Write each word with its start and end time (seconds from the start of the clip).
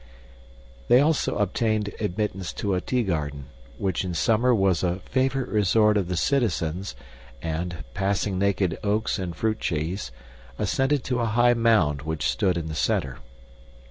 They 0.87 0.99
also 0.99 1.35
obtained 1.37 1.93
admittance 1.99 2.53
to 2.53 2.73
a 2.73 2.81
tea 2.81 3.03
garden, 3.03 3.49
which 3.77 4.03
in 4.03 4.15
summer 4.15 4.51
was 4.51 4.81
a 4.81 4.95
favorite 5.01 5.47
resort 5.49 5.95
of 5.95 6.07
the 6.07 6.17
citizens 6.17 6.95
and, 7.39 7.83
passing 7.93 8.39
naked 8.39 8.79
oaks 8.83 9.19
and 9.19 9.35
fruit 9.35 9.59
trees, 9.59 10.11
ascended 10.57 11.03
to 11.03 11.19
a 11.19 11.25
high 11.27 11.53
mound 11.53 12.01
which 12.01 12.27
stood 12.27 12.57
in 12.57 12.65
the 12.65 12.73
center. 12.73 13.19